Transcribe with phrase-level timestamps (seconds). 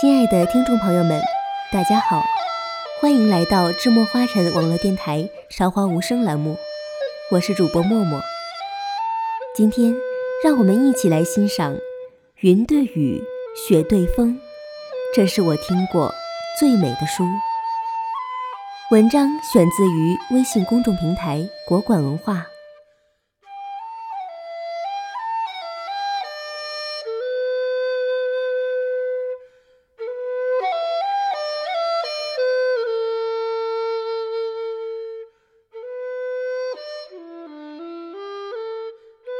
[0.00, 1.20] 亲爱的听众朋友们，
[1.70, 2.24] 大家好，
[3.02, 5.18] 欢迎来到智墨花城网络电台
[5.50, 6.56] 《韶华无声》栏目，
[7.30, 8.18] 我是主播默默。
[9.54, 9.94] 今天，
[10.42, 11.74] 让我们一起来欣赏
[12.36, 13.22] 《云对雨，
[13.68, 14.28] 雪对风》，
[15.14, 16.10] 这是我听过
[16.58, 17.22] 最美的书。
[18.90, 22.46] 文章选自于微信公众平台国馆文化。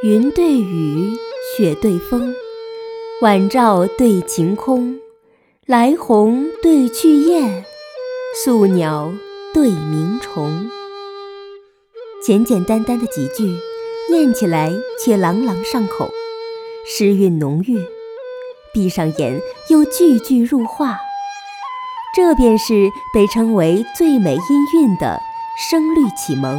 [0.02, 1.14] 云对雨，
[1.54, 2.34] 雪对风，
[3.20, 4.98] 晚照对晴空，
[5.66, 7.62] 来鸿对去雁，
[8.42, 9.12] 宿鸟
[9.52, 10.70] 对鸣虫。
[12.24, 13.54] 简简单单的几句，
[14.10, 14.72] 念起来
[15.04, 16.08] 却朗朗上口，
[16.86, 17.76] 诗韵浓郁。
[18.72, 19.38] 闭上眼，
[19.68, 20.98] 又句句入画。
[22.16, 25.20] 这便是被称为最美音韵的
[25.70, 26.58] 《声律启蒙》。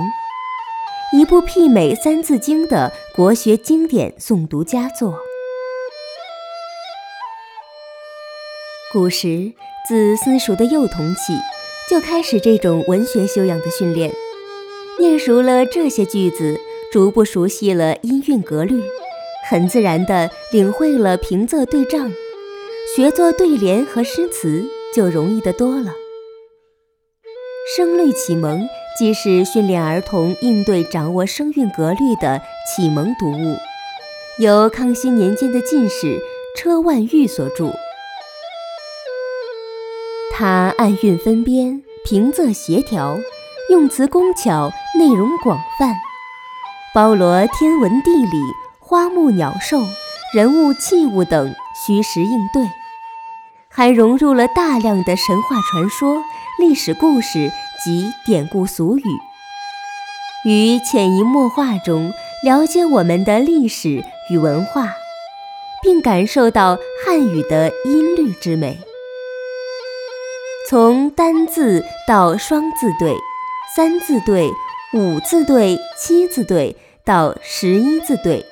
[1.13, 5.19] 一部媲美《三字经》的国学经典诵读佳作。
[8.93, 9.51] 古时，
[9.85, 11.33] 自私塾的幼童起，
[11.89, 14.13] 就开始这种文学修养的训练。
[14.99, 16.57] 念熟了这些句子，
[16.93, 18.81] 逐步熟悉了音韵格律，
[19.49, 22.09] 很自然地领会了平仄对仗，
[22.95, 24.63] 学作对联和诗词
[24.95, 25.93] 就容易得多了。
[27.75, 28.65] 声律启蒙。
[28.97, 33.57] 既是训练儿童应对、掌握声韵格律的启蒙读物，
[34.37, 36.19] 由康熙年间的进士
[36.57, 37.71] 车万玉所著。
[40.33, 43.17] 他按韵分编，平仄协调，
[43.69, 45.95] 用词工巧，内容广泛，
[46.93, 48.41] 包罗天文地理、
[48.79, 49.79] 花木鸟兽、
[50.35, 51.55] 人物器物等
[51.87, 52.69] 虚实应对，
[53.69, 56.21] 还融入了大量的神话传说、
[56.59, 57.49] 历史故事。
[57.83, 59.03] 及典故俗语，
[60.45, 64.93] 于潜移默化中了解我们的历史与文化，
[65.81, 68.77] 并感受到汉语的音律之美。
[70.69, 73.15] 从单字到双字对、
[73.75, 74.49] 三字对、
[74.93, 78.45] 五字对、七字对到十一字对，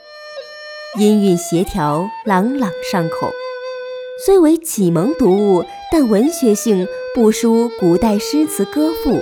[0.97, 3.31] 音韵协调，朗朗上口。
[4.25, 6.85] 虽为启蒙读物，但文学性
[7.16, 9.22] 不输古代诗词歌赋，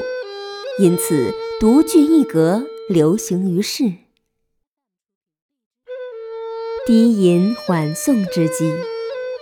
[0.80, 3.84] 因此独具一格，流行于世。
[6.88, 8.74] 低吟缓诵之际，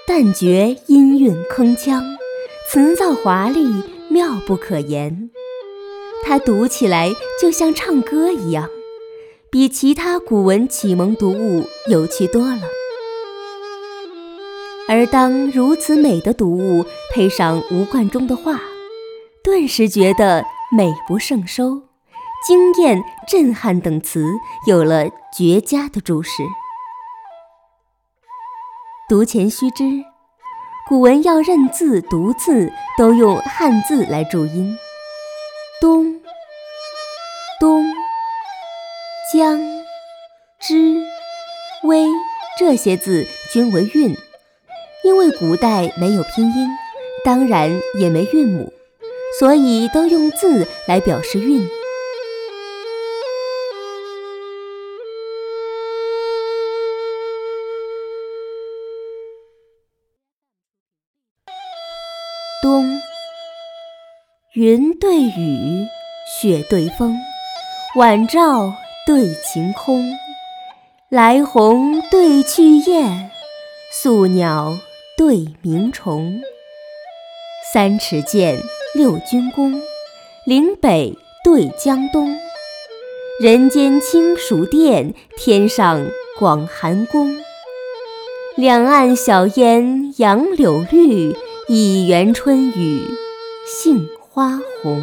[0.05, 2.03] 但觉音韵铿锵，
[2.69, 3.65] 词造华丽，
[4.09, 5.29] 妙不可言。
[6.25, 8.69] 它读起来就像唱歌一样，
[9.49, 12.63] 比其他古文启蒙读物有趣多了。
[14.87, 18.59] 而当如此美的读物配上吴冠中的画，
[19.43, 21.81] 顿时觉得美不胜收，
[22.45, 24.23] 惊艳、震撼等词
[24.67, 26.43] 有了绝佳的注释。
[29.09, 29.83] 读前须知，
[30.87, 34.77] 古文要认字、读字，都用汉字来注音，
[35.81, 36.21] 东、
[37.59, 37.85] 东、
[39.33, 39.59] 江、
[40.59, 41.03] 之、
[41.83, 42.05] 微
[42.59, 44.15] 这些字均为韵。
[45.25, 46.69] 因为古代没有拼音，
[47.23, 48.71] 当然也没韵母，
[49.39, 51.67] 所以都用字来表示韵。
[62.61, 62.85] 冬，
[64.53, 65.87] 云对雨，
[66.39, 67.17] 雪对风，
[67.95, 68.75] 晚照
[69.07, 70.05] 对晴空，
[71.09, 73.31] 来鸿对去雁，
[73.91, 74.77] 宿鸟
[75.17, 76.41] 对鸣虫。
[77.73, 78.57] 三尺剑，
[78.93, 79.81] 六钧弓，
[80.45, 82.35] 岭北对江东。
[83.39, 86.05] 人间清暑殿，天上
[86.37, 87.35] 广寒宫。
[88.55, 91.35] 两岸晓烟杨柳绿。
[91.67, 93.01] 一园春雨
[93.65, 95.01] 杏花红，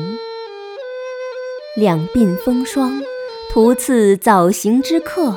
[1.74, 3.02] 两鬓风霜，
[3.50, 5.32] 徒次早行之客；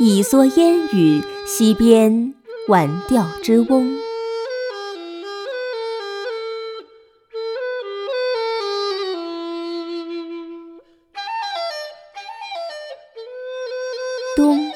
[0.00, 2.34] 一蓑烟雨，溪边
[2.68, 3.96] 晚钓之翁。
[14.34, 14.72] 冬，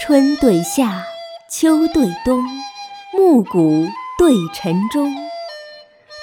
[0.00, 1.04] 春对夏，
[1.48, 2.42] 秋对冬，
[3.12, 3.86] 暮鼓。
[4.18, 5.10] 对晨钟，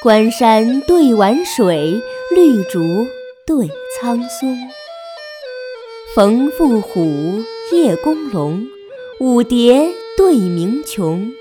[0.04, 2.00] 关山对晚水，
[2.36, 2.80] 绿竹
[3.44, 4.56] 对苍松。
[6.14, 7.42] 冯妇虎，
[7.72, 8.68] 叶公龙，
[9.20, 11.32] 舞蝶对鸣琼。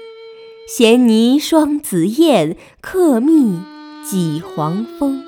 [0.69, 3.59] 衔泥双紫燕，客蜜
[4.05, 5.25] 几黄蜂。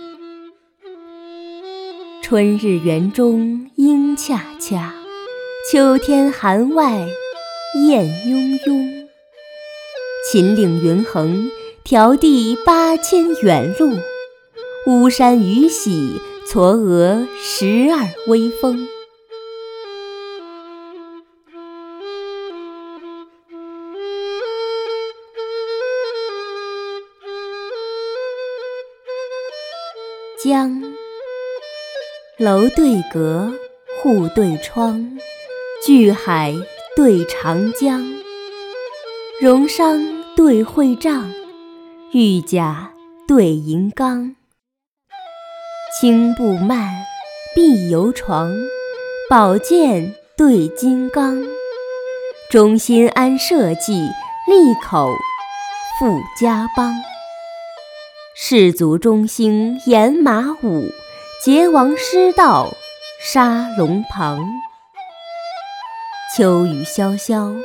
[2.22, 4.94] 春日园中莺恰恰，
[5.72, 7.08] 秋天寒外
[7.86, 9.08] 雁雍雍。
[10.30, 11.50] 秦岭云横，
[11.86, 13.94] 迢递八千远路；
[14.86, 18.86] 巫山雨洗，嵯峨十二微峰。
[30.44, 30.80] 江，
[32.36, 33.52] 楼对阁，
[34.00, 35.18] 户对窗，
[35.84, 36.54] 巨海
[36.94, 38.06] 对长江，
[39.40, 40.18] 荣商。
[40.36, 41.32] 对会帐，
[42.12, 42.92] 玉甲
[43.26, 44.36] 对银缸，
[46.00, 46.88] 青布幔，
[47.56, 48.54] 碧油床，
[49.28, 51.44] 宝剑对金刚，
[52.52, 53.94] 忠心安社稷，
[54.46, 55.10] 利口
[55.98, 56.94] 富家邦。
[58.40, 60.84] 士卒中兴严马武，
[61.44, 62.72] 桀王失道
[63.20, 64.38] 杀龙旁。
[66.36, 67.60] 秋雨潇潇，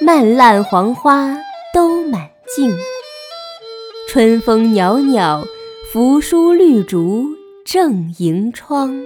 [0.00, 1.36] 漫烂黄花。
[1.74, 2.72] 都满径，
[4.08, 5.44] 春风袅袅，
[5.92, 7.26] 扶疏绿竹
[7.66, 8.96] 正迎窗。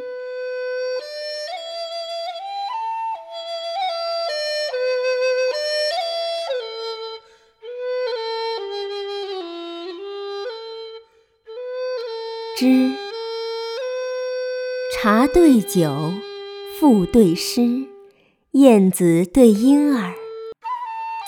[12.60, 12.92] 诗，
[14.94, 16.12] 茶对酒，
[16.78, 17.86] 赋对诗，
[18.50, 20.12] 燕子对莺儿，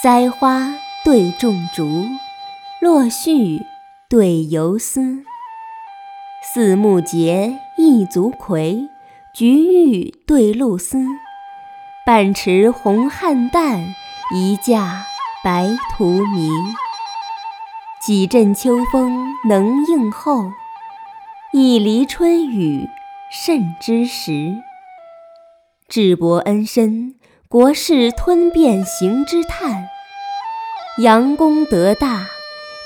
[0.02, 0.75] 栽花。
[1.06, 2.05] 对种竹，
[2.82, 3.61] 落絮
[4.11, 5.25] 对游丝。
[6.52, 8.88] 四木节，一足葵，
[9.34, 10.99] 菊玉对露丝。
[12.05, 13.82] 半池红菡萏，
[14.34, 15.06] 一架
[15.43, 16.50] 白荼蘼。
[18.00, 20.52] 几阵秋风能应候，
[21.54, 22.88] 一犁春雨
[23.31, 24.55] 甚之时。
[25.86, 29.86] 智伯恩深，国士吞变行之叹。
[30.96, 32.27] 杨公德大，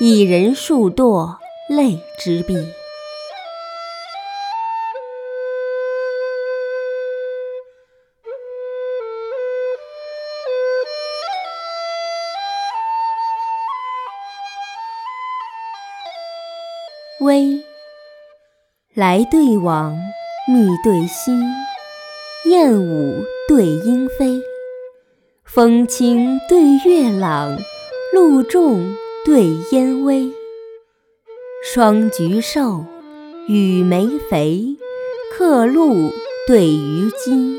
[0.01, 1.37] 以人数堕
[1.69, 2.57] 泪之壁。
[17.21, 17.65] 微，
[18.97, 19.95] 来对往，
[20.51, 21.31] 密对稀，
[22.49, 24.41] 燕舞对莺飞，
[25.45, 27.59] 风清对月朗。
[28.15, 30.33] 露重对烟微，
[31.63, 32.87] 霜菊瘦，
[33.47, 34.79] 雨梅肥，
[35.31, 36.11] 客路
[36.47, 37.59] 对渔矶。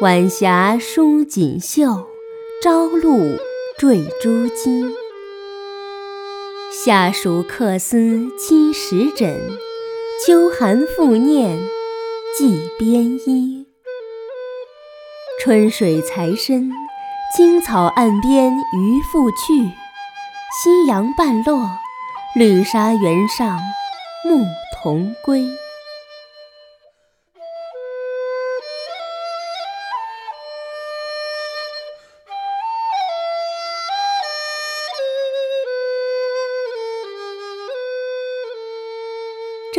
[0.00, 2.06] 晚霞舒锦绣，
[2.62, 3.36] 朝露
[3.76, 4.92] 缀珠玑。
[6.70, 7.96] 夏暑客思
[8.38, 9.40] 栖石枕，
[10.26, 11.58] 秋寒复念
[12.38, 13.66] 寄边衣。
[15.38, 16.70] 春水才深。
[17.36, 19.64] 青草岸边渔父去，
[20.62, 21.68] 夕阳半落，
[22.36, 23.60] 绿沙原上
[24.26, 24.46] 牧
[24.80, 25.44] 童归。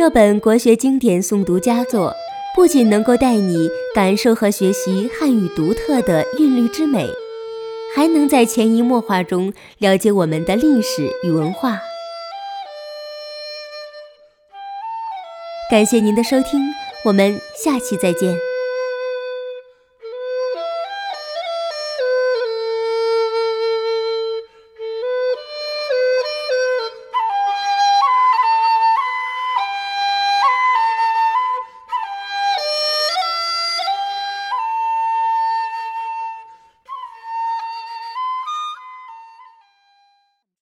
[0.06, 2.14] 这本国学经典诵读佳作，
[2.54, 7.08] 不仅能够带你感受和学习汉语独特的韵律之美，
[7.92, 11.80] 还能在潜移默化中了解我们的历史与文化。
[15.68, 16.60] 感谢您的收听，
[17.06, 18.45] 我们下期再见。